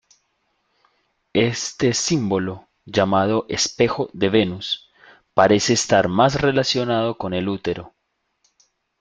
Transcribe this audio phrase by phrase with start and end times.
[1.35, 4.89] Este símbolo, llamado "espejo de Venus",
[5.35, 7.93] parece estar más relacionado con el útero.